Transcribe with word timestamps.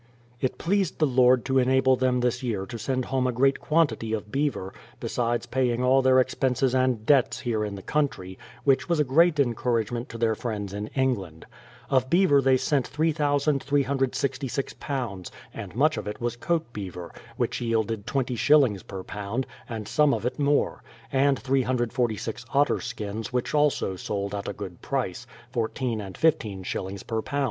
It 0.39 0.57
pleased 0.57 0.97
the 0.97 1.05
Lord 1.05 1.45
to 1.45 1.59
enable 1.59 1.95
them 1.95 2.21
this 2.21 2.41
year 2.41 2.65
to 2.65 2.79
send 2.79 3.05
home 3.05 3.27
a 3.27 3.31
great 3.31 3.59
quantity 3.59 4.13
of 4.13 4.31
beaver, 4.31 4.73
besides 4.99 5.45
paying 5.45 5.83
all 5.83 6.01
their 6.01 6.19
expenses 6.19 6.73
and 6.73 7.05
debts 7.05 7.41
here 7.41 7.63
in 7.63 7.75
the 7.75 7.83
country, 7.83 8.39
which 8.63 8.89
was 8.89 8.99
a 8.99 9.03
great 9.03 9.39
encouragement 9.39 10.09
to 10.09 10.17
their 10.17 10.33
friends 10.33 10.73
in 10.73 10.87
England. 10.95 11.45
Of 11.91 12.09
beaver 12.09 12.41
they 12.41 12.57
sent 12.57 12.87
3366 12.87 14.73
lbs., 14.73 15.29
and 15.53 15.75
much 15.75 15.97
of 15.97 16.07
it 16.07 16.19
was 16.19 16.35
coat 16.35 16.73
beaver, 16.73 17.13
which 17.37 17.61
yielded 17.61 18.07
twenty 18.07 18.35
shillings 18.35 18.81
per 18.81 19.03
lb., 19.03 19.45
and 19.69 19.87
some 19.87 20.15
of 20.15 20.25
it 20.25 20.39
more; 20.39 20.81
and 21.11 21.37
346 21.37 22.43
otter 22.55 22.79
skins 22.81 23.31
which 23.31 23.53
also 23.53 23.95
sold 23.95 24.33
at 24.33 24.47
a 24.47 24.53
good 24.53 24.81
price— 24.81 25.27
fourteen 25.53 26.01
and 26.01 26.17
fifteen 26.17 26.63
shillings 26.63 27.03
per 27.03 27.21
lb. 27.21 27.39